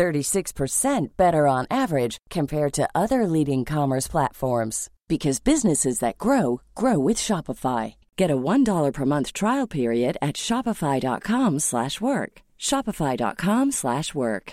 [0.00, 6.98] 36% better on average compared to other leading commerce platforms because businesses that grow grow
[6.98, 7.94] with Shopify.
[8.16, 12.32] Get a $1 per month trial period at shopify.com/work.
[12.70, 14.52] shopify.com/work.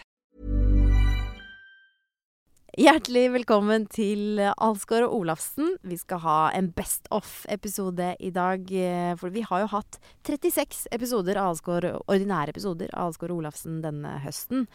[2.77, 5.71] Hjertelig velkommen til Alsgaard og Olafsen.
[5.81, 8.71] Vi skal ha en Best of-episode i dag.
[8.71, 14.19] eh, vi har jo hatt 36 episoder Alsgaard, ordinære episoder av Alsgaard og Olafsen denne
[14.19, 14.67] høsten.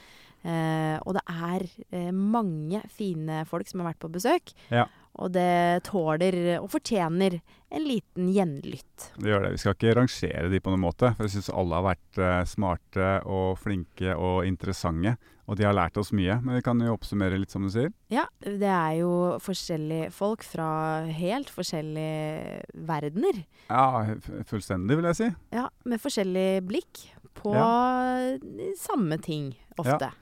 [0.42, 1.64] Eh, og det er
[1.94, 4.54] eh, mange fine folk som har vært på besøk.
[4.74, 4.88] Ja.
[5.22, 7.36] Og det tåler og fortjener
[7.72, 9.10] en liten gjenlytt.
[9.20, 9.52] Det gjør det.
[9.54, 11.12] Vi skal ikke rangere de på noen måte.
[11.16, 15.14] For jeg syns alle har vært eh, smarte og flinke og interessante.
[15.50, 16.38] Og de har lært oss mye.
[16.40, 17.92] Men vi kan jo oppsummere litt, som du sier.
[18.14, 20.68] Ja, det er jo forskjellige folk fra
[21.12, 23.42] helt forskjellige verdener.
[23.68, 24.16] Ja,
[24.48, 25.32] fullstendig, vil jeg si.
[25.52, 27.52] Ja, med forskjellig blikk på
[28.80, 30.12] samme ting ofte.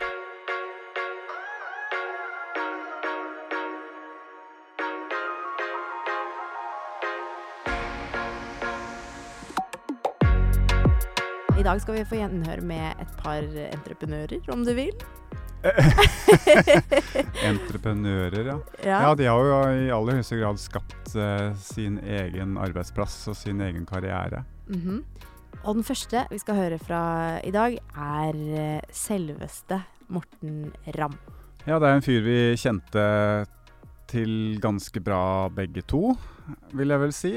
[11.60, 14.94] I dag skal vi få gjenhør med et par entreprenører, om du vil.
[17.50, 18.54] Entreprenører, ja.
[18.80, 23.60] Ja, de har jo i aller høyeste grad skapt uh, sin egen arbeidsplass og sin
[23.66, 24.40] egen karriere.
[24.72, 25.02] Mhm.
[25.66, 27.02] Og den første vi skal høre fra
[27.44, 31.18] i dag, er eh, selveste Morten Ramm.
[31.66, 33.04] Ja, det er en fyr vi kjente
[34.08, 36.14] til ganske bra begge to,
[36.72, 37.34] vil jeg vel si.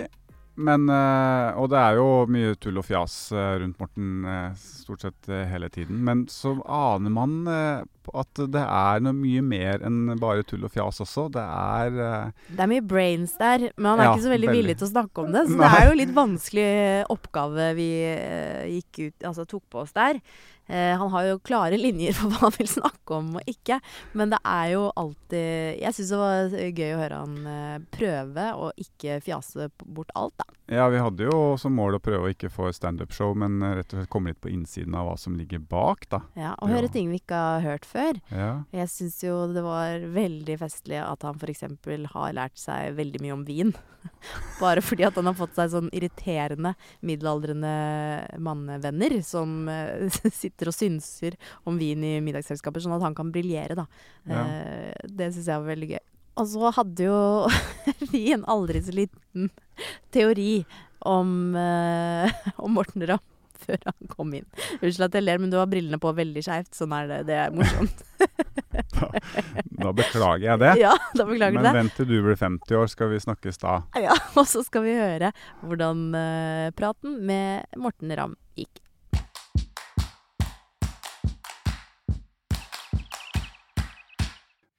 [0.55, 5.01] Men eh, Og det er jo mye tull og fjas eh, rundt Morten eh, stort
[5.05, 6.03] sett hele tiden.
[6.05, 7.33] Men så aner man
[8.13, 11.29] at det er noe mye mer enn bare tull og fjas også.
[11.33, 11.94] Det er
[12.51, 14.59] Det er mye brains der, men han er Ja, ikke så veldig, veldig.
[14.61, 15.45] villig til å snakke om det.
[15.47, 15.69] Så Nei.
[15.72, 16.67] det er jo litt vanskelig
[17.16, 17.89] oppgave vi
[18.75, 20.19] gikk ut, altså tok på oss der.
[20.68, 23.79] Eh, han har jo klare linjer for hva han vil snakke om og ikke.
[24.18, 28.50] Men det er jo alltid Jeg syns det var gøy å høre han eh, prøve
[28.56, 30.47] å ikke fjase bort alt, da.
[30.72, 33.91] Ja, vi hadde jo som mål å prøve å ikke få standup-show, men eh, rett
[33.91, 36.22] og slett komme litt på innsiden av hva som ligger bak, da.
[36.40, 38.22] Ja, og høre ting vi ikke har hørt før.
[38.31, 38.53] Ja.
[38.72, 41.66] Jeg syns jo det var veldig festlig at han f.eks.
[42.16, 43.75] har lært seg veldig mye om vin.
[44.62, 46.73] Bare fordi at han har fått seg sånn irriterende
[47.03, 47.73] middelaldrende
[48.44, 50.07] mannevenner som eh,
[50.63, 51.35] sitter og synser
[51.68, 53.85] om vin i middagsselskaper, sånn at han kan briljere, da.
[54.29, 54.44] Ja.
[54.46, 56.03] Eh, det syns jeg var veldig gøy.
[56.41, 57.19] Og så hadde jo
[58.13, 59.52] vi en aldri så liten
[60.13, 60.63] teori
[61.06, 62.31] om, eh,
[62.63, 63.29] om Morten Ramm
[63.63, 64.47] før han kom inn.
[64.81, 66.73] Unnskyld at jeg ler, men du har brillene på veldig skeivt.
[66.75, 67.19] Sånn er det.
[67.29, 68.03] Det er morsomt.
[69.84, 70.72] Da beklager jeg det.
[70.79, 71.73] Ja, da beklager Men du det.
[71.75, 73.73] vent til du blir 50 år, skal vi snakkes da.
[74.00, 75.29] Ja, og så skal vi høre
[75.62, 78.82] hvordan eh, praten med Morten Ramm gikk.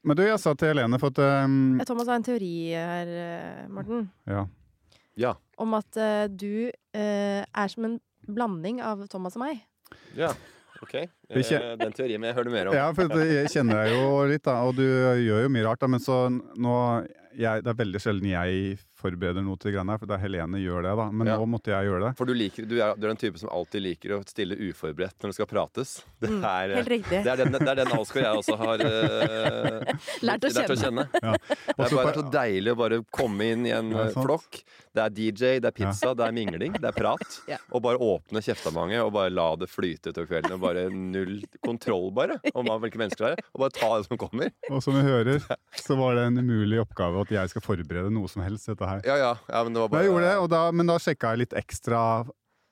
[0.04, 3.68] Men du, jeg sa til Helene for at um, Thomas har en teori her, eh,
[3.72, 4.44] Morten, Ja.
[5.16, 5.30] Ja.
[5.62, 9.62] om at uh, du uh, er som en blanding av Thomas og meg.
[10.18, 10.32] ja.
[10.84, 10.96] OK.
[11.30, 12.74] Den teorien vil jeg høre mer om.
[12.76, 15.80] Ja, for jeg kjenner deg jo litt, da, og du gjør jo mye rart.
[15.80, 16.74] da, Men så nå
[17.32, 20.60] jeg, Det er veldig sjelden jeg forbereder noe til greiene her, for det er Helene
[20.64, 21.06] gjør det, da.
[21.12, 21.36] Men Ja.
[21.38, 22.12] nå måtte jeg gjøre det.
[22.18, 25.20] For du, liker, du, er, du er den type som alltid liker å stille uforberedt
[25.22, 25.94] når det skal prates.
[26.20, 27.18] Det Mm, er, mm, Helt riktig.
[27.24, 29.92] det er den, det er den Alsgaard jeg også har uh,
[30.26, 31.04] Lært å kjenne.
[31.22, 31.34] Ja.
[31.36, 34.62] Det er bare så deilig å bare komme inn i en Ja, eh, flokk.
[34.94, 37.24] Det er DJ, det er pizza, det er mingling, det er prat.
[37.50, 37.58] Ja.
[37.74, 40.54] Og bare åpne kjeftamanget og bare la det flyte utover kvelden.
[40.56, 43.42] Og bare null kontroll, bare, om hvilke mennesker det er.
[43.52, 44.52] Og bare ta det som kommer.
[44.70, 45.42] Og som vi hører,
[45.82, 48.70] så var det en umulig oppgave at jeg skal forberede noe som helst.
[48.70, 48.93] dette her.
[49.06, 49.34] Ja, ja.
[49.48, 51.60] ja men det var bare jeg gjorde det, og da, men da sjekka jeg litt
[51.64, 52.00] ekstra.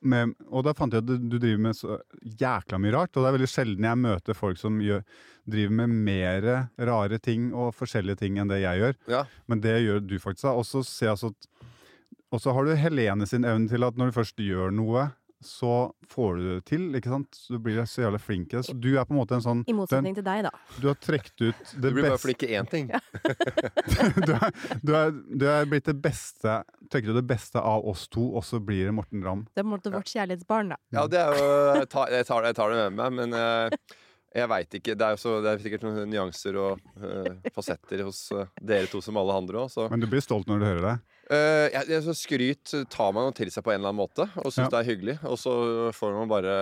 [0.02, 3.12] Med, og da fant jeg at du, driver med så jækla mye rart.
[3.14, 5.04] Og det er veldig sjelden jeg møter folk som gjør,
[5.46, 6.46] driver med mer
[6.90, 8.98] rare ting og forskjellige ting enn det jeg gjør.
[9.12, 9.20] Ja.
[9.46, 10.48] Men det gjør du faktisk.
[10.50, 11.30] altså
[12.32, 15.06] Og så har du Helene sin evne til at når du først gjør noe,
[15.46, 16.88] så får du det til.
[16.98, 17.38] ikke sant?
[17.50, 18.64] Du blir så jævlig flink i det.
[18.68, 20.52] Så du er på en måte en sånn I motsetning til deg, da.
[20.78, 22.90] Du har trukket ut Du blir blir bare beste flink i én ting.
[24.26, 26.60] du, er, du, er, du er blitt det beste
[26.92, 29.46] Trekker du det beste av oss to, og så blir det Morten Ramm.
[29.52, 30.80] Det er på en måte vårt kjærlighetsbarn, da.
[30.92, 31.50] Ja, det er jo
[31.80, 33.98] Jeg tar, jeg tar, jeg tar det med meg, men uh,
[34.32, 34.96] Jeg veit ikke.
[34.98, 39.00] Det er, så, det er sikkert noen nyanser og uh, fasetter hos uh, dere to
[39.04, 40.96] som alle andre òg, så Men du blir stolt når du hører det?
[41.32, 44.26] Øh, jeg, jeg, så Skryt tar man jo til seg på en eller annen måte,
[44.36, 44.70] og syns Ja.
[44.74, 45.16] det er hyggelig.
[45.24, 45.54] Og så
[45.96, 46.56] får man bare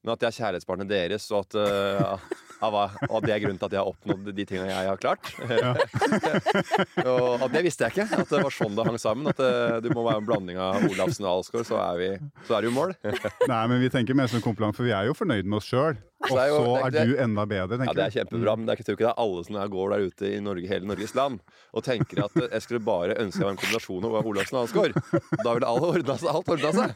[0.00, 2.14] Men at jeg er kjærlighetsbarnet deres, og at, uh,
[2.64, 4.96] av av og det er grunnen til at jeg har oppnådd de tingene jeg har
[5.00, 5.28] klart.
[7.04, 8.06] og at det visste jeg ikke.
[8.22, 9.28] At det var sånn det hang sammen.
[9.28, 9.52] At det,
[9.84, 12.08] du må være en blanding av Olafsen og Alsgaard, så er vi
[12.48, 12.94] Så er det jo mål.
[13.50, 15.68] Nei, men vi tenker mer som en kompliment, for vi er jo fornøyd med oss
[15.68, 16.00] sjøl.
[16.20, 18.72] Og Så er jo- er det- du enda bedre, Ja, det er kjempebra, men det
[18.74, 21.14] er ikke, ikke det er alle som er- går der ute i Norge, hele Norges
[21.14, 21.40] land
[21.72, 24.66] og tenker at eh, jeg skulle bare ønske jeg var en kombinasjon av Olafsen og
[24.68, 24.92] Ansgaard.
[25.44, 26.94] Da ville alle ordna seg, alt ordna seg.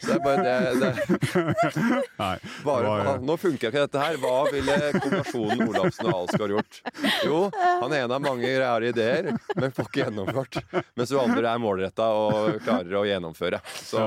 [0.00, 4.16] Så det er bare det, det bare, var- Nå funker ikke dette her.
[4.22, 6.80] Hva ville kombinasjonen Olafsen og Alsgaard gjort?
[7.26, 7.40] Jo,
[7.82, 10.60] han ene har mange rare ideer, men får ikke gjennomført.
[10.96, 13.60] Mens du andre er målretta og klarer å gjennomføre.
[13.84, 14.00] Så,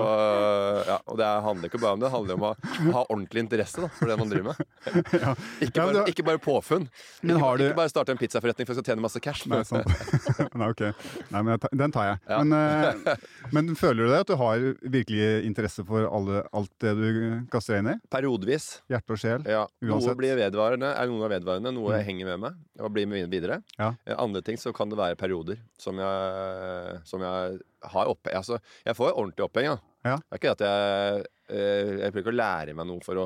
[0.87, 2.53] ja, og det handler ikke bare om det, det handler om å
[2.95, 4.67] ha ordentlig interesse da, for det man driver med.
[5.21, 6.87] Ja, ikke, bare, ikke bare påfunn.
[7.21, 9.43] Men ikke, du- ikke bare starte en pizzaforretning for å tjene masse cash.
[9.51, 9.85] Nei, sant.
[10.57, 10.83] Nei, ok.
[11.33, 12.19] Nei, men tar- den tar jeg.
[12.31, 12.39] Ja.
[12.43, 13.15] Men, uh,
[13.55, 17.07] men føler du det at du har virkelig interesse for alle, alt det du
[17.53, 17.97] kaster deg inn i?
[18.11, 18.69] Periodevis.
[18.91, 19.45] Hjerte og sjel?
[19.49, 19.65] Ja.
[19.85, 22.05] Noe blir vedvarende, er noe er vedvarende, noe Mm.
[22.07, 23.59] henger med meg og blir med videre.
[23.77, 23.91] Ja.
[24.07, 27.59] Eh, Andre ting så kan det være perioder som jeg, som jeg
[27.91, 29.77] har oppheng Altså, jeg får ordentlig oppheng, ja.
[30.05, 30.15] Ja.
[30.17, 33.19] Det er ikke det at jeg eh, Jeg prøver ikke å lære meg noe for
[33.21, 33.25] å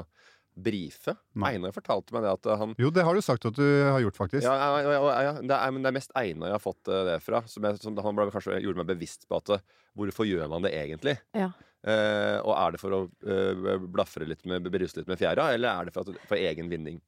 [0.56, 1.16] brife.
[1.36, 1.54] Nei.
[1.56, 4.18] Einar fortalte meg det at han Jo, det har du sagt at du har gjort,
[4.18, 4.46] faktisk.
[4.48, 5.34] ja, ja, ja, ja, ja.
[5.42, 7.44] Det, er, men det er mest Einar jeg har fått eh, det fra.
[7.52, 9.66] Som, jeg, som han ble, kanskje gjorde meg bevisst på at eh,
[10.00, 11.18] hvorfor gjør man det egentlig?
[11.36, 11.52] Ja.
[11.86, 15.70] Eh, og er det for å eh, blafre litt med, beruse litt med fjæra, eller
[15.70, 17.02] er det for, at, for egen vinning?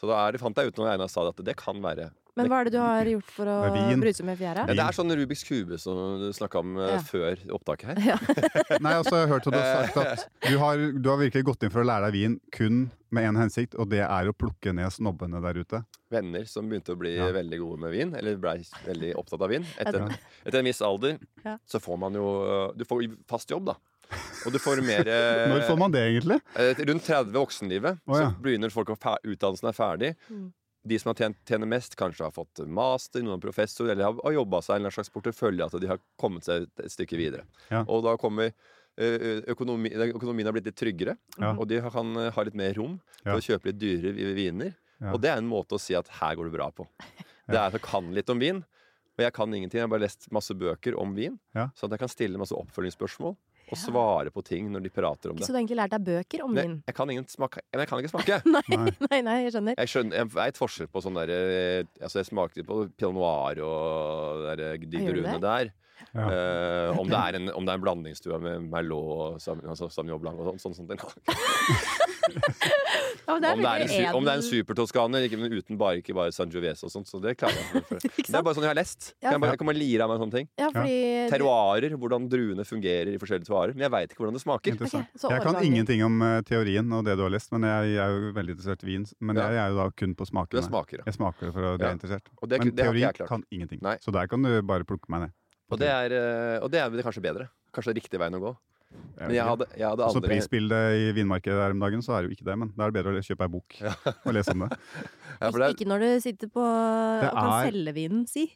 [0.00, 2.10] Så da er det, fant jeg ut når Einar sa det, at det kan være
[2.36, 3.56] Men hva er det du har gjort for å
[4.00, 4.66] bruse med fjæra?
[4.68, 6.98] ja, Det er sånn Rubiks kube som du snakka om eh, Ja.
[7.02, 7.98] før opptaket her.
[8.84, 11.44] Nei, altså, jeg har hørt at du har sagt at du har, du har virkelig
[11.44, 14.32] gått inn for å lære deg vin kun med én hensikt, og det er å
[14.36, 15.82] plukke ned snobbene der ute.
[16.10, 17.30] Venner som begynte å bli Ja.
[17.34, 19.66] veldig gode med vin, eller blei veldig opptatt av vin.
[19.78, 20.08] Etter, Ja.
[20.46, 21.56] etter en viss alder Ja.
[21.66, 23.74] så får man jo Du får fast jobb, da.
[24.46, 26.40] Og du får mer eh, Når får man det, egentlig?
[26.56, 28.30] Eh, Rundt 30 voksenlivet Oh, ja.
[28.30, 30.16] så begynner folk å utdannelsen er ferdig.
[30.30, 30.52] Mm.
[30.82, 34.32] De som har tjent, tjener mest, kanskje har fått master, noen professor, eller har, har
[34.32, 37.44] jobba seg en slags portefølje, at de har kommet seg et, stykke videre.
[37.70, 37.82] Ja.
[37.86, 38.52] Og da kommer
[39.50, 41.52] økonomi, økonomien har blitt litt tryggere, Ja.
[41.56, 43.34] og de har- kan ha litt mer rom Ja.
[43.36, 44.74] å kjøpe litt dyrere viner.
[45.12, 46.86] Og det er en måte å si at her går det bra på.
[47.50, 49.80] Det er at jeg kan litt om vin, og jeg kan ingenting.
[49.80, 51.68] Jeg har bare lest masse bøker om vin, Ja.
[51.74, 53.36] så at jeg kan stille masse oppfølgingsspørsmål
[53.70, 53.82] og Ja.
[53.86, 55.46] svare på ting når de prater om det.
[55.46, 56.82] Så du har egentlig lært deg bøker om vin?
[56.86, 58.40] jeg kan ingen smake Men jeg kan ikke smake.
[58.56, 58.94] Nei.
[59.10, 59.74] Nei, nei, jeg skjønner.
[59.78, 63.62] Jeg skjønner, jeg vet forskjell på sånn der eh, Altså, jeg smakte på pinot noir
[63.62, 65.40] og der, de Ja, brune det?
[65.46, 65.72] der.
[66.16, 66.24] Ja.
[66.24, 69.10] Uh, om, det er en, om det er en blandingsstue med Merlot
[69.44, 70.72] og altså Sauvignon Blanc og sånn.
[70.72, 70.88] sånn, sånn,
[73.30, 75.78] Ja, det er om, det er en, om det er en supertoskaner, ikke, men uten
[75.78, 77.08] bare, ikke bare Sangiovese og sånt.
[77.10, 77.82] Så det klarer jeg.
[78.10, 79.10] Ikke Det er bare sånn jeg har lest.
[79.22, 79.32] Ja.
[79.34, 80.48] Jeg, bare, jeg kan bare lire av meg sånne ting.
[80.60, 80.96] Ja, fordi
[81.32, 83.74] Terroirer, hvordan druene fungerer i forskjellige terroirer.
[83.76, 84.78] Men jeg veit ikke hvordan det smaker.
[84.80, 87.92] Okay, så Jeg kan ingenting om uh, teorien og det du har lest, men jeg,
[87.94, 89.06] jeg er jo veldig interessert i vin.
[89.20, 89.48] Men Ja.
[89.54, 90.66] jeg er jo da kun på Du er smakene.
[90.66, 91.04] smaker.
[91.06, 91.92] Jeg smaker for å det Ja.
[91.92, 92.32] er interessert.
[92.42, 93.82] Og det, Men det teori kan ingenting.
[93.86, 93.96] Nei.
[94.04, 95.36] Så der kan du bare plukke meg ned.
[95.70, 97.48] Og det er, eh, og det er kanskje bedre.
[97.72, 98.56] Kanskje riktig veien å gå.
[99.20, 102.30] Men jeg hadde, jeg hadde Så prisbildet i vinmarkedet her om dagen, så er det
[102.32, 102.56] jo ikke det.
[102.62, 104.70] Men da er det bedre å kjøpe ei bok og lese om det.
[105.42, 108.48] ja, for det er, Ikke når du sitter på og kan er- selge vinen, si.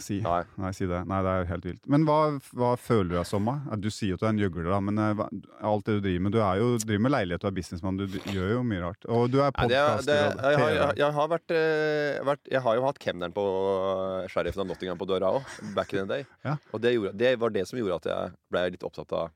[0.00, 0.22] Si.
[0.24, 0.38] Nei.
[0.56, 1.02] Nei, si det.
[1.04, 1.82] Nei, det er helt vilt.
[1.92, 2.14] Men hva,
[2.56, 3.76] hva føler du deg som, da?
[3.76, 5.26] Du sier at du er en gjøgler, da, men eh, hva,
[5.68, 8.06] alt det du driver med Du er jo, driver med leilighet, du er businessmann, du
[8.08, 9.04] du gjør jo mye rart.
[9.12, 10.70] Og du er er- podkaster og jeg, TV.
[10.78, 13.44] jeg, jeg, har vært, eh, vært Jeg har jo hatt kemneren på
[14.32, 16.26] sheriffen av Nottingham på døra òg, back in the day.
[16.48, 16.56] Ja.
[16.72, 19.28] Og det, gjorde, det var det som gjorde at jeg ble litt opptatt av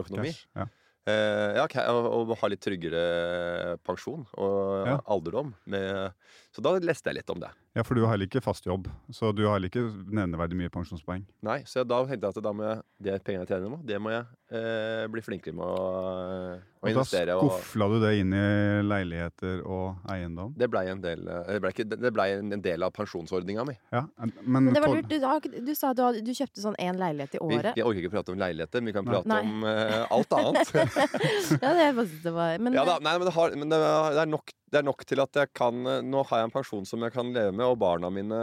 [0.00, 0.32] økonomi.
[0.32, 0.46] Cash.
[0.56, 0.66] Ja.
[1.06, 4.98] Eh, ja, og, og ha litt tryggere pensjon og Ja.
[5.12, 5.54] alderdom.
[5.68, 6.14] Med,
[6.54, 7.50] så da leste jeg litt om det.
[7.74, 10.70] ja, for du har heller ikke fast jobb, så du har heller ikke nevneverdig mye
[10.70, 11.24] pensjonspoeng.
[11.42, 13.98] Nei, Så da tenkte jeg at da må jeg, det pengene jeg tjener nå, det
[13.98, 14.22] må jeg
[14.54, 17.36] eh, bli flinkere med å, å Og da investere.
[17.40, 18.44] Og, skufla du det inn i
[18.86, 20.54] leiligheter og eiendom.
[20.58, 23.76] det blei en, del, eh, det ble ikke, det ble en, del av pensjonsordninga mi.
[23.94, 25.10] Ja, men, Men det var lurt.
[25.10, 27.72] Du, du sa du, hadde, du kjøpte sånn én leilighet i året.
[27.74, 29.42] vi orker ikke prate om leiligheter, men vi kan prate Nei.
[29.42, 30.74] om eh, alt annet.
[31.64, 34.30] Ja, det, jeg var Men ja, da, nei, men, det, har, men det, det, er
[34.30, 37.04] nok, det er nok til at jeg kan eh, Nå har jeg en pensjon som
[37.06, 38.40] jeg kan leve med, og barna mine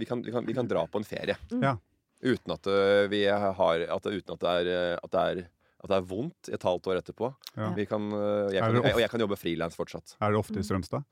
[0.00, 1.36] Vi kan, vi kan, vi kan dra på en ferie.
[1.52, 1.62] Mm.
[1.66, 1.76] Ja.
[2.24, 5.46] Uten at eh, vi har at, Uten at det er, eh, at det er
[5.78, 7.28] at det er vondt et halvt år etterpå.
[7.54, 7.68] Ja.
[7.76, 10.16] Vi kan, eh, jeg kan, jeg, og jeg kan jobbe frilans fortsatt.
[10.18, 11.06] Er det ofte i Strømstad?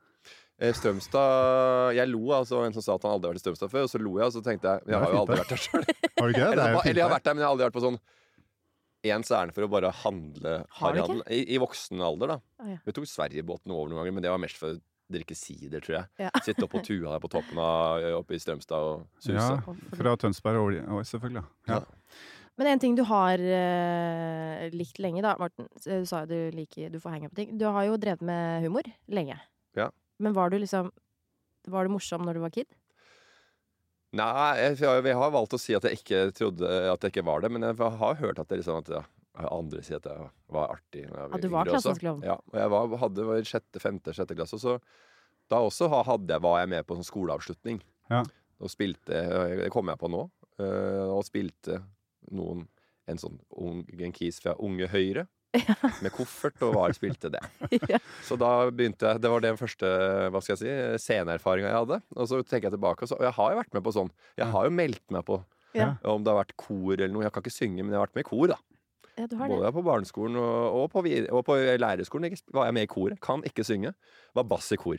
[0.59, 3.71] Eh, Strømstad Jeg lo, altså en som sa at han aldri har vært i Strømstad
[3.71, 5.63] før, og så lo jeg, og så tenkte jeg Jeg har jo aldri vært der
[5.63, 5.85] sjøl.
[5.87, 6.51] Har du ikke det?
[6.51, 7.99] Eller, er jeg har vært der, men jeg har aldri vært på sånn
[9.05, 11.23] ens det for å bare handle Har harryhandel.
[11.31, 12.37] I, I voksen alder, da.
[12.63, 12.77] Oh, ja.
[12.85, 14.79] Vi tok Sverigebåten over noen ganger, men det var mest for å
[15.13, 16.27] drikke sider, tror jeg.
[16.27, 16.31] Ja.
[16.43, 19.37] Sitte oppe på tua der på toppen av oppe i Strømstad og suse.
[19.37, 21.45] Ja, fra Tønsberg og Oi, selvfølgelig.
[21.69, 21.79] Ja.
[21.79, 22.17] Ja.
[22.57, 25.69] Men en ting du har uh, likt lenge, da, Morten.
[25.77, 27.53] Du sa jo du liker Du får henge på ting.
[27.59, 29.37] Du har jo drevet med humor lenge.
[29.77, 29.91] Ja.
[30.17, 30.89] Men var du liksom
[31.69, 32.69] Var du morsom når du var kid?
[34.17, 37.43] Nei, jeg, jeg har valgt å si at jeg ikke trodde at jeg ikke var
[37.43, 39.03] det, men jeg har hørt at det liksom at ja,
[39.51, 41.03] andre sier at jeg var artig.
[41.09, 42.23] når jeg At du var klassens klovn?
[42.25, 44.77] Ja, og jeg var, hadde var i sjette, femte, sjette klasse, og så
[45.51, 47.79] da også hadde jeg, var jeg med på sånn skoleavslutning.
[48.11, 48.23] Ja.
[48.57, 49.21] Og spilte,
[49.61, 50.25] det kommer jeg på nå,
[50.59, 51.81] eh, og spilte
[52.33, 52.65] noen
[53.07, 55.27] en sånn ung, en kis fra Unge Høyre.
[56.03, 57.41] Med koffert og var spilte det.
[57.91, 57.99] Ja.
[58.25, 59.89] Så da begynte jeg Det var den første
[60.33, 61.99] hva skal jeg si, sceneerfaringa jeg hadde.
[62.15, 64.11] Og så tenker jeg tilbake, og så, og jeg har jo vært med på sånn.
[64.39, 65.41] Jeg har jo meldt meg på
[65.77, 65.91] Ja.
[66.09, 67.23] om det har vært kor eller noe.
[67.27, 68.57] Jeg kan ikke synge, men jeg har vært med i kor, da.
[69.17, 69.55] Ja, du har det.
[69.57, 71.01] Både på barneskolen og, og, på,
[71.33, 73.19] og på lærerskolen ikke- var jeg med i koret.
[73.21, 73.93] Kan ikke synge.
[74.37, 74.97] Var bass i kor.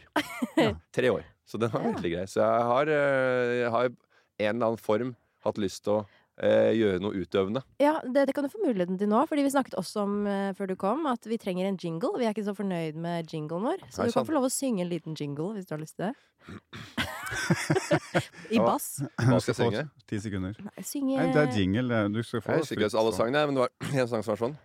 [0.96, 1.22] Tre år.
[1.46, 2.24] Så den var veldig grei.
[2.26, 5.14] Så jeg har, eh, jeg har en eller annen form
[5.46, 6.06] hatt lyst til å
[6.42, 7.62] eh, gjøre noe utøvende.
[7.82, 9.24] Ja, det, det kan du få muligheten til nå.
[9.30, 12.14] Fordi vi snakket også om eh, før du kom, at vi trenger en jingle.
[12.20, 13.84] Vi er ikke så fornøyd med jinglen vår.
[13.88, 14.30] Så Nei, du kan sant.
[14.30, 16.14] få lov å synge en liten jingle hvis du har lyst til det.
[18.54, 18.86] I bass.
[19.20, 19.82] Hva skal jeg synge?
[20.08, 20.60] Ti sekunder.
[20.64, 22.04] Nei, Synge Nei, det er jingle.
[22.14, 24.42] Du skal få Jeg husker ikke alle sangene, men det var en sang som var
[24.46, 24.56] sånn.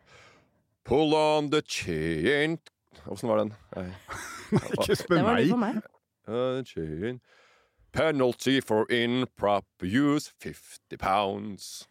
[0.84, 2.58] Pull on the chain
[3.08, 3.54] Åssen var den?
[3.76, 3.88] Nei.
[4.76, 5.18] Ikke spør meg.
[5.18, 5.80] Det var det for meg.
[6.30, 7.20] Uh, chain.
[7.94, 11.88] Penalty for improper use 50 pounds.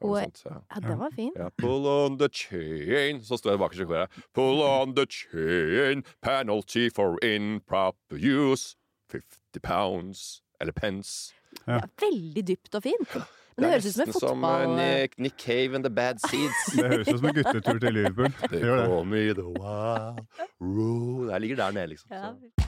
[0.00, 0.56] Det Og- sånt, ja.
[0.74, 1.32] Ja, den var fin.
[1.36, 4.10] Ja, pull on the chain Så står jeg bak i koret.
[4.34, 8.76] Pull on the chain, penalty for improper use.
[9.10, 10.42] 50 pounds.
[10.60, 11.34] Eller pence.
[11.66, 11.80] Ja.
[11.80, 13.14] Det veldig dypt og fint.
[13.14, 14.64] Men det, det høres ut som en fotball...
[14.64, 15.00] som eh.
[15.00, 16.64] Nick, Nick Cave and the Bad Seeds.
[16.76, 18.32] Det høres ut som en guttetur til Liverpool.
[18.42, 20.20] Det They call me the wild
[20.60, 21.32] rule.
[21.32, 22.08] Jeg ligger der nede, liksom.
[22.12, 22.30] Ja.
[22.32, 22.67] Så.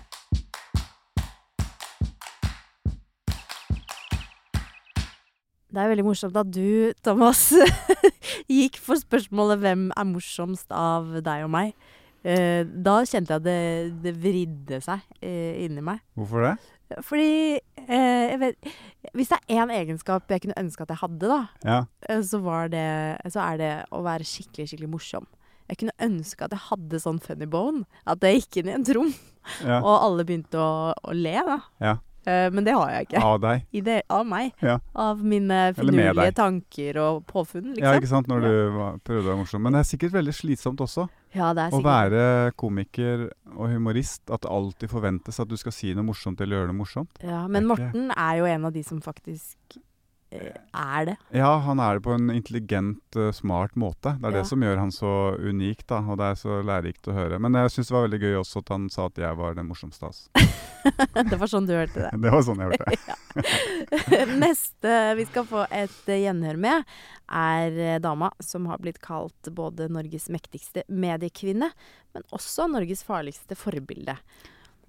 [5.71, 7.45] Det er veldig morsomt at du, Thomas,
[8.51, 11.75] gikk for spørsmålet 'Hvem er morsomst av deg og meg?'
[12.21, 16.03] Eh, da kjente jeg det, det vridde seg eh, inni meg.
[16.19, 16.51] Hvorfor det?
[17.07, 18.69] Fordi eh, vet,
[19.17, 21.79] Hvis det er én egenskap jeg kunne ønske at jeg hadde, da, Ja.
[22.11, 22.85] eh, så, var det,
[23.33, 25.27] så er det å være skikkelig, skikkelig morsom.
[25.71, 27.87] Jeg kunne ønske at jeg hadde sånn funny bone.
[28.05, 29.15] At jeg gikk inn i en rom,
[29.65, 29.79] ja.
[29.81, 31.59] og alle begynte å, å le, da.
[31.81, 31.97] Ja.
[32.29, 33.23] Eh, men det har jeg ikke.
[33.25, 33.65] Av deg.
[33.87, 34.53] Det, av meg.
[34.65, 34.77] Ja.
[34.95, 37.85] Av mine finurlige tanker og påfunn, liksom.
[37.87, 38.29] Ja, ikke sant?
[38.31, 39.65] Når du var, prøvde å være morsom.
[39.65, 41.07] Men det er sikkert veldig slitsomt også.
[41.37, 42.25] Ja, det er Å være
[42.59, 44.25] komiker og humorist.
[44.29, 47.23] At det alltid forventes at du skal si noe morsomt eller gjøre noe morsomt.
[47.25, 49.81] ja, Men Morten er jo en av de som faktisk
[50.31, 51.17] er det.
[51.35, 54.13] Ja, han er det på en intelligent, eh, smart måte.
[54.21, 54.39] Det er Ja.
[54.43, 55.99] det som gjør han så unik, da.
[56.07, 57.39] Og det er så lærerikt å høre.
[57.41, 59.67] Men jeg syns det var veldig gøy også at han sa at jeg var den
[59.69, 60.29] morsomste oss.
[61.15, 62.11] det var sånn du hørte det.
[62.23, 64.37] Det var sånn jeg hørte det.
[64.45, 66.85] Neste vi skal få et eh, gjenhør med,
[67.31, 71.71] er eh, dama som har blitt kalt både Norges mektigste mediekvinne,
[72.15, 74.17] men også Norges farligste forbilde.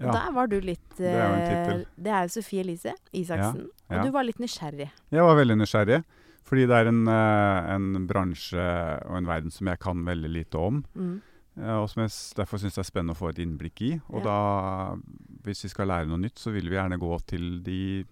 [0.02, 0.12] Og Ja.
[0.18, 1.84] Der var du litt Det er eh.
[1.96, 3.68] Det er jo Sofie Elise Isaksen.
[3.90, 4.00] ja.
[4.00, 4.90] Og du var litt nysgjerrig.
[5.12, 6.04] Jeg var veldig nysgjerrig.
[6.44, 8.64] Fordi det er en, eh, en bransje
[9.08, 10.84] og en verden som jeg kan veldig lite om.
[10.98, 11.22] Mm.
[11.62, 14.02] eh, Og som jeg derfor syns det er spennende å få et innblikk i.
[14.10, 14.26] Og Ja.
[14.26, 14.96] da,
[15.44, 18.06] hvis vi skal lære noe nytt, så vil vi gjerne gå til de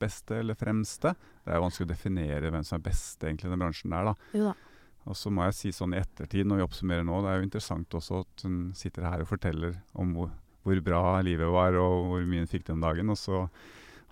[0.00, 1.14] beste eller fremste.
[1.44, 4.04] Det er jo vanskelig å definere hvem som er best egentlig i den bransjen der,
[4.04, 4.14] da.
[4.34, 4.54] Jo da.
[5.04, 7.46] Og så må jeg si sånn i ettertid, når vi oppsummerer nå, det er jo
[7.48, 10.30] interessant også at hun sitter her og forteller om hvor,
[10.62, 13.10] hvor bra livet var, og hvor mye hun fikk den dagen.
[13.12, 13.46] Og så,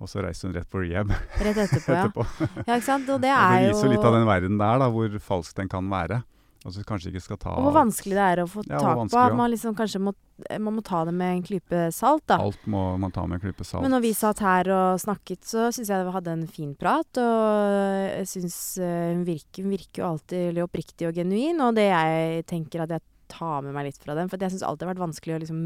[0.01, 2.09] og så reiste hun rett på rehab Rett etterpå, ja.
[2.09, 2.27] etterpå.
[2.65, 2.75] ja.
[2.75, 3.09] Ikke sant?
[3.09, 3.69] Og det Og jo...
[3.69, 6.23] det viser jo litt av den verden der, da, hvor falsk den kan være.
[6.61, 8.99] Og så kanskje ikke skal ta Og hvor vanskelig det er å få Ja, tak
[8.99, 9.17] på.
[9.17, 9.33] Ja.
[9.33, 9.73] man liksom
[10.05, 10.13] må,
[10.61, 12.37] man må ta det med en klype salt, da.
[12.37, 13.81] Alt må man ta med en klype salt.
[13.81, 17.23] Men når vi satt her og snakket, så syns jeg vi hadde en fin prat.
[17.23, 21.65] Og jeg syns eh, hun hun virker jo alltid oppriktig og genuin.
[21.65, 24.31] Og det jeg tenker at jeg tar med meg litt fra dem.
[24.31, 25.61] For jeg syns alltid det har vært vanskelig å liksom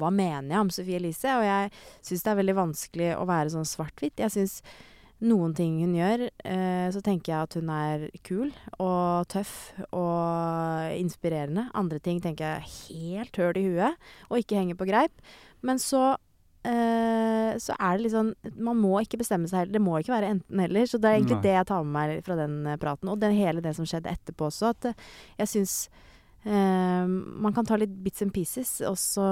[0.00, 1.36] Hva mener jeg om Sophie Elise?
[1.38, 1.70] Og jeg
[2.08, 4.20] syns det er veldig vanskelig å være sånn svart-hvitt.
[4.22, 4.58] Jeg syns
[5.24, 8.50] noen ting hun gjør, eh, så tenker jeg at hun er kul
[8.82, 11.68] og tøff og inspirerende.
[11.72, 15.24] Andre ting tenker jeg helt høl i huet og ikke henger på greip.
[15.64, 16.16] Men så
[16.66, 19.76] eh, så er det litt sånn Man må ikke bestemme seg heller.
[19.76, 20.88] Det må ikke være enten-eller.
[20.90, 21.46] Så det er egentlig Nei.
[21.46, 23.12] det jeg tar med meg fra den praten.
[23.12, 24.74] Og det, hele det som skjedde etterpå også.
[24.74, 24.90] At
[25.40, 25.78] jeg syns
[26.44, 29.24] man kan ta litt bits and pieces, og så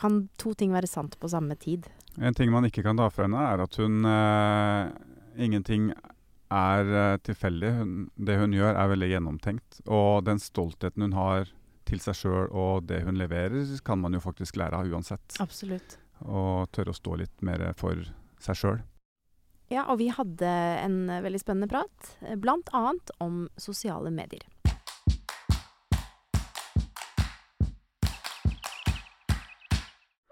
[0.00, 1.86] kan to ting være sant på samme tid.
[2.18, 4.90] En ting man ikke kan ta fra henne, er at hun eh,
[5.40, 5.92] Ingenting
[6.50, 7.70] er eh, tilfeldig.
[8.18, 9.80] Det hun gjør, er veldig gjennomtenkt.
[9.86, 11.48] Og den stoltheten hun har
[11.88, 15.38] til seg sjøl og det hun leverer, kan man jo faktisk lære av uansett.
[15.42, 15.96] Absolutt.
[16.26, 18.02] Og tørre å stå litt mer for
[18.42, 18.80] seg sjøl.
[19.70, 20.50] Ja, og vi hadde
[20.82, 22.84] en eh, veldig spennende prat, bl.a.
[23.22, 24.42] om sosiale medier.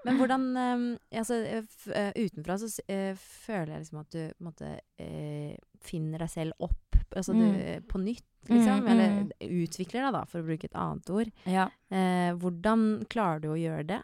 [0.09, 3.15] Men hvordan eh, altså, eh, eh, Utenfra så eh,
[3.47, 7.45] føler jeg liksom at du på en måte eh, finner deg selv opp altså, du,
[7.49, 7.87] Mm.
[7.89, 8.83] på nytt, liksom.
[8.83, 9.31] Mm, Eller mm.
[9.63, 11.31] utvikler deg, da, for å bruke et annet ord.
[11.49, 11.69] Ja.
[11.91, 14.01] Eh, hvordan klarer du å gjøre det?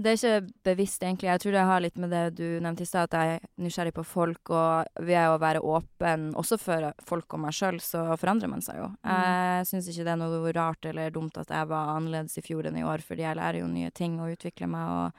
[0.00, 1.28] Det er ikke bevisst, egentlig.
[1.28, 3.92] Jeg tror det har litt med det du nevnte i stad, at jeg er nysgjerrig
[3.94, 8.48] på folk, og ved å være åpen også for folk og meg sjøl, så forandrer
[8.48, 8.88] man seg jo.
[9.04, 12.66] Jeg syns ikke det er noe rart eller dumt at jeg var annerledes i fjor
[12.66, 15.12] enn i år, fordi jeg lærer jo nye ting og utvikler meg, og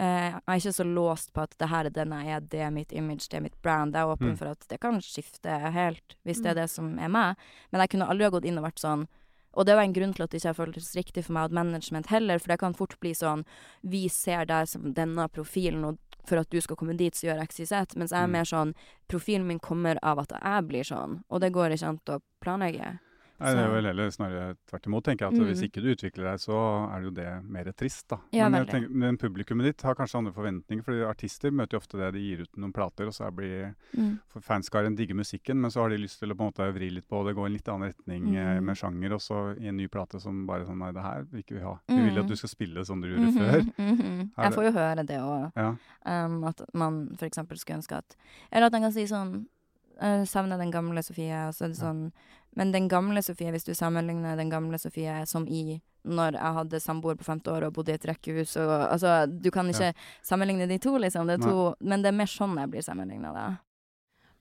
[0.00, 2.60] eh, jeg er ikke så låst på at det her er den jeg er, det
[2.60, 3.94] er mitt image, det er mitt brand.
[3.96, 4.36] Jeg er åpen Mm.
[4.38, 6.50] for at det kan skifte helt, hvis det Mm.
[6.50, 7.36] er det som er meg.
[7.72, 9.08] Men jeg kunne aldri ha gått inn og vært sånn
[9.54, 11.52] og det var en grunn til at det ikke har føltes riktig for meg at
[11.52, 13.44] management heller, for det kan fort bli sånn
[13.82, 17.46] Vi ser deg som denne profilen, og for at du skal komme dit, så gjør
[17.48, 17.96] XYZ.
[17.96, 18.30] Mens jeg er Mm.
[18.32, 18.74] mer sånn
[19.08, 23.00] Profilen min kommer av at jeg blir sånn, og det går ikke an å planlegge.
[23.40, 25.32] Nei, det er vel heller snarere tvert imot, tenker jeg.
[25.32, 25.46] At Mm.
[25.50, 26.56] Hvis ikke du utvikler deg, så
[26.92, 28.18] er det jo det mer trist, da.
[28.32, 31.80] Ja, men, jeg tenker, men publikummet ditt har kanskje andre forventninger, fordi artister møter jo
[31.80, 32.12] ofte det.
[32.14, 34.18] De gir ut noen plater, og så blir Mm.
[34.28, 36.90] for fanskaren digger musikken, men så har de lyst til å på en måte vri
[36.90, 38.64] litt på det, gå i en litt annen retning eh, Mm.
[38.64, 41.42] med sjanger, og så i en ny plate som bare sånn Nei, det her vil
[41.42, 41.78] ikke vi ha.
[41.88, 42.20] Vi vil Mm.
[42.24, 43.60] at du skal spille som du gjorde før.
[43.78, 44.30] Mhm, mhm.
[44.38, 45.52] Er Jeg får jo høre det òg.
[45.56, 45.76] Ja.
[46.26, 48.16] Um, at man for eksempel skulle ønske at
[48.52, 49.46] Eller at man kan si sånn
[50.02, 52.12] uh, Savner den gamle Sofie, og så er det sånn
[52.56, 56.80] Men den gamle Sofie, hvis du sammenligner den gamle Sofie som i når jeg hadde
[56.80, 59.92] samboer på femte år og bodde i et rekkehus og Altså, du kan ikke
[60.24, 61.26] sammenligne de to, liksom.
[61.28, 63.48] Det to, men det er mer sånn jeg blir sammenligna, da.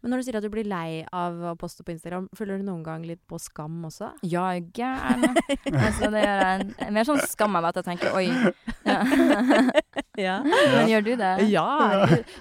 [0.01, 2.63] Men når du sier at du blir lei av å poste på Instagram, føler du
[2.63, 4.13] noen gang litt på skam også?
[4.23, 5.35] Ja, gæren.
[5.73, 6.91] altså, det gjør jeg.
[6.95, 8.27] Mer sånn skam av at jeg tenker oi.
[8.85, 9.01] Ja.
[10.19, 10.41] Ja.
[10.43, 11.27] Men gjør du det?
[11.47, 11.65] Ja,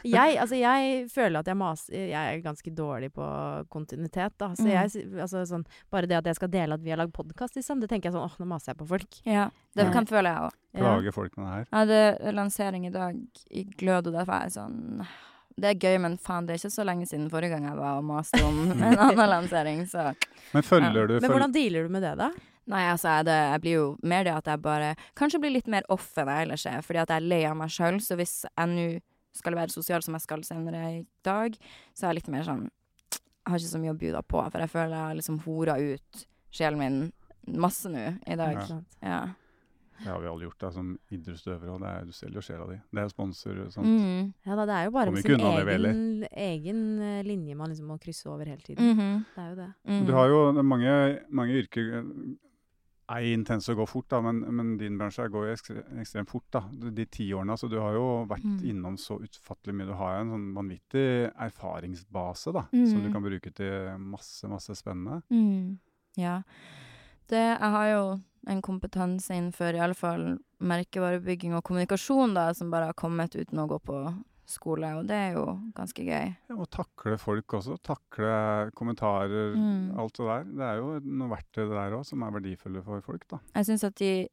[0.03, 3.23] jeg, altså jeg føler at jeg maser Jeg er ganske dårlig på
[3.71, 4.49] kontinuitet, da.
[4.59, 4.73] Så Mm.
[4.73, 5.63] jeg, altså sånn,
[5.93, 8.17] bare det at jeg skal dele at vi har lagd podkast, liksom, det tenker jeg
[8.17, 9.21] sånn åh, nå maser jeg på folk.
[9.25, 9.45] Ja,
[9.79, 9.93] det Ja.
[9.95, 10.57] kan føle jeg òg.
[10.75, 11.65] Plager Plage folk med det her.
[11.71, 15.07] Jeg hadde lansering i dag i Glød, og derfor er jeg sånn
[15.59, 17.99] Det er gøy, men faen, det er ikke så lenge siden forrige gang jeg var
[17.99, 20.13] og maste om en annen lansering, så
[20.55, 22.31] Men følger du Men hvordan dealer du med det, da?
[22.69, 25.71] Nei, altså, jeg, det, jeg blir jo mer det at jeg bare Kanskje blir litt
[25.73, 28.19] mer off enn jeg ellers er, fordi at jeg er lei av meg sjøl, så
[28.21, 28.89] hvis jeg nå
[29.39, 31.55] skal være sosial som jeg skal senere i dag,
[31.95, 34.65] så er jeg litt mer sånn Jeg har ikke så mye å bjuda på, for
[34.65, 36.99] jeg føler jeg har liksom hora ut sjelen min
[37.59, 38.59] masse nå i dag.
[38.69, 38.81] Ja.
[39.01, 39.21] Ja.
[39.99, 41.71] Det har vi alle gjort, da, som idrettsutøvere.
[41.75, 42.81] Og det er, du selger jo sjela di.
[42.95, 43.87] Det er sponsor og sånt.
[43.87, 44.33] Mm.
[44.47, 48.27] Ja da, det er jo bare sin egen, egen eh, linje man liksom må krysse
[48.31, 48.93] over hele tiden.
[48.97, 49.25] Mhm.
[49.35, 49.71] Det er jo det.
[49.89, 50.05] Mm.
[50.07, 52.05] Du har jo mange, mange yrker eh,
[53.09, 56.45] er intense og går fort, da, men, men din bransje går jo ekstre, ekstremt fort.
[56.53, 57.57] da, De de ti årene.
[57.57, 58.59] så Du har jo vært Mm.
[58.69, 59.87] innom så utfattelig mye.
[59.87, 63.13] Du har jo en sånn vanvittig erfaringsbase da, som du Mm.
[63.13, 65.23] kan bruke til masse, masse spennende.
[65.31, 65.79] Mm.
[66.17, 66.43] Ja.
[67.29, 72.71] Det, jeg har jo en kompetanse innenfor i alle fall merkevarebygging og kommunikasjon, da, som
[72.73, 73.99] bare har kommet uten å gå på
[74.49, 75.45] skole, og det er jo
[75.77, 76.31] ganske gøy.
[76.49, 77.77] Ja, og takle folk også.
[77.85, 79.99] Takle kommentarer, Mm.
[79.99, 80.45] alt det der.
[80.45, 83.29] Det er jo noe verktøy det der òg, som er verdifulle for folk.
[83.29, 83.39] da.
[83.55, 84.29] Jeg syns at de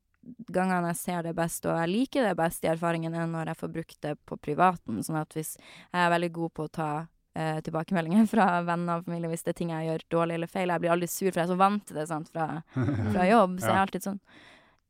[0.52, 3.58] gangene jeg ser det best, og jeg liker det best i erfaringene, er når jeg
[3.58, 5.04] får brukt det på privaten.
[5.04, 9.32] Sånn at hvis jeg er veldig god på å ta tilbakemeldinger fra venner og familie
[9.32, 11.48] hvis det er ting jeg gjør dårlig eller feil, jeg blir aldri sur, for jeg
[11.48, 12.50] er så vant til det sant, fra,
[13.16, 13.58] fra jobb.
[13.62, 14.20] Så jeg er alltid sånn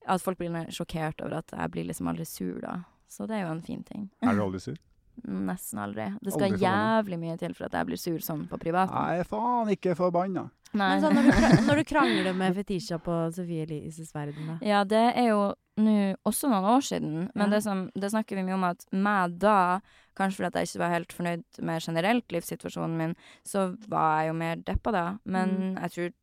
[0.05, 2.83] At folk blir sjokkert over at jeg blir liksom aldri sur, da.
[3.09, 4.09] Så det er jo en fin ting.
[4.21, 4.77] Er du aldri sur?
[5.49, 6.09] Nesten aldri.
[6.21, 8.95] Det skal Aldri jævlig mye til for at jeg blir sur sånn på privaten.
[8.95, 10.49] Nei, faen, ikke forbanna.
[10.75, 14.57] Men sånn, når, du, når du krangler med Fetisha på Sofie Elises verden, da.
[14.65, 15.93] Ja, det er jo nå
[16.25, 17.51] også noen år siden, men Ja.
[17.55, 19.81] det, som, det snakker vi mye om at meg da,
[20.15, 24.37] kanskje fordi jeg ikke var helt fornøyd med generelt livssituasjonen min, så var jeg jo
[24.39, 25.05] mer deppa da.
[25.25, 25.81] Men Mm.
[25.81, 26.13] jeg tror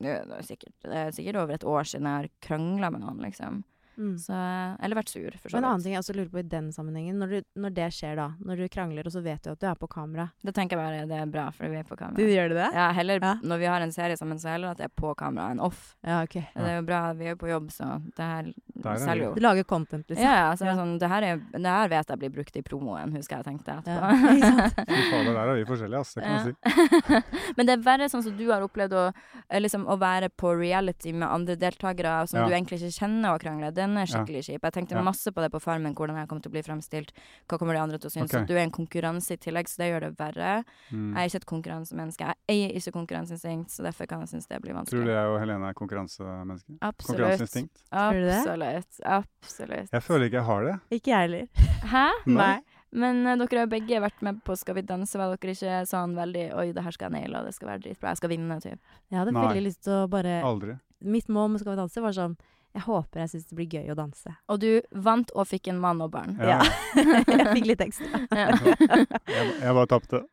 [0.00, 3.18] det er, sikkert, det er sikkert over et år siden jeg har krangla med noen,
[3.22, 3.64] liksom.
[3.98, 4.14] Mm.
[4.22, 4.32] Så,
[4.78, 6.68] eller vært sur, for så Men en annen ting jeg også lurer på i den
[6.72, 9.58] sammenhengen, når, du, når det skjer da, når du krangler og så vet du at
[9.58, 11.98] du er på kamera Da tenker jeg bare det er bra, fordi vi er på
[11.98, 12.28] kamera.
[12.30, 12.68] gjør du det?
[12.78, 13.34] Ja, heller Ja.
[13.42, 15.96] når vi har en serie sammen, så heller at jeg er på kamera enn off.
[16.06, 16.38] Ja, ok.
[16.54, 18.52] Det er jo bra, vi er jo på jobb, så det her er.
[18.82, 19.34] Selger jo.
[19.34, 20.22] Du lager content, liksom.
[20.24, 20.76] Ja, ja, så det Ja.
[20.76, 23.74] sånn, det her, er, det her vet jeg blir brukt i promoen, husker jeg tenkte
[23.78, 24.08] etterpå.
[24.38, 24.68] Ja.
[24.88, 26.14] Fy fader, der er vi forskjellige, ass.
[26.14, 26.44] Det kan Ja.
[26.44, 27.52] jeg si.
[27.56, 29.12] Men det er verre sånn som du har opplevd å,
[29.50, 32.46] eh, liksom, å være på reality med andre deltakere som Ja.
[32.48, 33.72] du egentlig ikke kjenner og krangle.
[33.74, 34.62] Den er skikkelig kjip.
[34.62, 35.02] Jeg tenkte Ja.
[35.02, 37.10] masse på det på Farmen, hvordan jeg kommer til å bli fremstilt.
[37.48, 38.30] Hva kommer de andre til å synes?
[38.34, 38.44] Okay.
[38.46, 40.64] Du er en konkurranse i tillegg, så det gjør det verre.
[40.92, 41.14] Mm.
[41.14, 42.18] Jeg er ikke et konkurransemenneske.
[42.18, 44.90] Jeg eier ikke konkurranseinstinkt, så derfor kan jeg synes det blir vanskelig.
[44.90, 46.78] Tror du jeg og Helene er konkurransemennesker?
[46.82, 47.18] Absolutt.
[47.18, 47.76] Konkurranseinstinkt?
[47.92, 48.42] Tror du det?
[48.76, 48.98] Absolutt.
[49.08, 49.92] Absolutt.
[49.92, 50.74] Jeg føler ikke jeg har det.
[50.94, 51.70] Ikke jeg heller.
[51.92, 52.06] Hæ?
[52.26, 52.56] Nei.
[52.90, 55.18] Men uh, dere har jo begge vært med på Skal vi danse.
[55.20, 57.82] Var dere ikke sånn veldig Oi, det her skal jeg naile, og det skal være
[57.84, 58.14] dritbra.
[58.14, 58.94] Jeg skal vinne, typ.
[59.12, 59.42] Jeg hadde Nei.
[59.48, 60.78] veldig lyst til å bare Aldri.
[61.04, 62.38] Mitt mål med Skal vi danse var sånn
[62.74, 64.34] Jeg håper jeg syns det blir gøy å danse.
[64.48, 66.36] Og du vant og fikk en mann og barn.
[66.40, 66.60] Ja.
[66.96, 68.24] jeg fikk litt ekstra.
[68.32, 68.52] Ja.
[69.28, 70.24] Jeg, jeg bare tapte.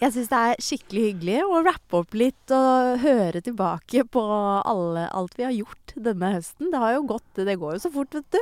[0.00, 4.22] Jeg syns det er skikkelig hyggelig å rappe opp litt og høre tilbake på
[4.64, 6.70] alle, alt vi har gjort denne høsten.
[6.72, 8.40] Det har jo gått Det går jo så fort, vet du.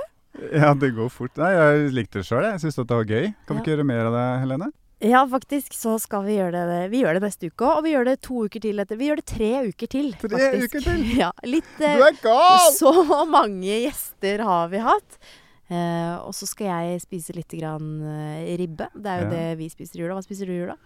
[0.55, 1.35] Ja, det går fort.
[1.41, 2.45] Nei, jeg likte det sjøl.
[2.47, 3.33] Jeg syns det var gøy.
[3.49, 3.63] Kan vi Ja.
[3.65, 4.69] ikke gjøre mer av det, Helene?
[5.03, 6.79] Ja, faktisk så skal vi gjøre det.
[6.91, 8.99] Vi gjør det neste uke òg, og vi gjør det to uker til etter.
[8.99, 10.75] Vi gjør det tre uker til, Tre faktisk.
[10.75, 11.05] uker til?
[11.23, 12.71] Ja, litt Du eh, er gal!
[12.79, 12.95] Så
[13.31, 15.19] mange gjester har vi hatt.
[15.69, 18.87] Eh, og så skal jeg spise litt grann, uh, ribbe.
[18.97, 19.31] Det er jo Ja.
[19.35, 20.15] det vi spiser i jula.
[20.17, 20.77] Hva spiser du i jula?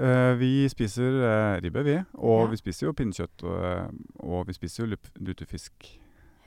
[0.00, 1.96] Uh, vi spiser ribbe, vi.
[2.16, 2.50] Og Ja.
[2.50, 3.44] vi spiser jo pinnekjøtt.
[3.44, 5.98] Og, og vi spiser jo lutefisk.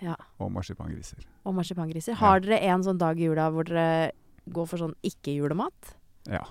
[0.02, 0.15] Ja.
[0.39, 1.24] Og marsipangriser.
[1.45, 2.15] Og marsipangriser.
[2.15, 4.12] Har dere en sånn dag i jula hvor dere
[4.52, 5.95] går for sånn ikke-julemat?
[6.28, 6.41] Ja,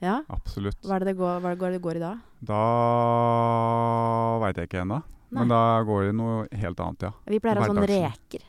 [0.00, 0.22] Ja?
[0.30, 0.80] absolutt.
[0.82, 2.14] Hva er det det går, hva det det går i da?
[2.42, 5.02] Da veit jeg ikke ennå.
[5.30, 7.10] Men da går det noe helt annet, ja.
[7.30, 8.42] Vi pleier å ha sånn reker.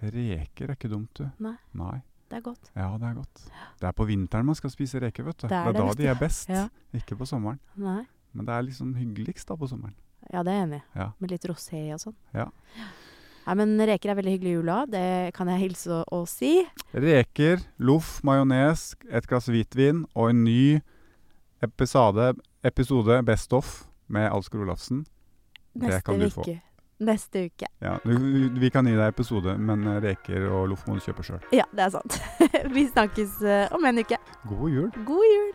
[0.00, 1.26] Reker er ikke dumt, du.
[1.42, 1.98] Nei.
[2.30, 2.70] Det er godt.
[2.76, 3.42] Ja, det er godt.
[3.80, 5.48] Det er på vinteren man skal spise reker, vet du.
[5.48, 6.48] Det er Det er da de er best.
[6.48, 6.68] Ja.
[6.94, 7.58] Ikke på sommeren.
[7.74, 8.04] Nei.
[8.32, 9.96] Men det er liksom hyggeligst da på sommeren.
[10.30, 10.82] Ja, det er jeg enig i.
[11.00, 11.08] Ja.
[11.18, 12.16] Med litt rosé og sånn.
[12.36, 12.46] Ja.
[13.46, 14.78] Nei, men reker er veldig hyggelig i jula.
[14.86, 16.52] Det kan jeg hilse og, si.
[16.94, 20.62] Reker, loff, majones, et glass hvitvin og en ny
[21.66, 25.02] episode, episode Best Off med Alsgaard Olafsen.
[25.74, 26.44] Det kan du få.
[26.44, 26.60] uke.
[27.00, 27.66] Neste uke.
[27.80, 28.12] Ja, du,
[28.60, 31.40] vi kan gi deg episode, men eh, reker og loff må du kjøpe sjøl.
[31.56, 32.18] Ja, det er sant.
[32.76, 34.20] Vi snakkes eh, om en uke.
[34.50, 34.90] God jul.
[35.08, 35.54] God jul!